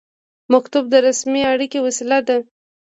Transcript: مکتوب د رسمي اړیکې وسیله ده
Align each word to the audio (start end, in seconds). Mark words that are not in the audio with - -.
مکتوب 0.53 0.83
د 0.89 0.95
رسمي 1.07 1.41
اړیکې 1.53 1.79
وسیله 1.85 2.19
ده 2.27 2.37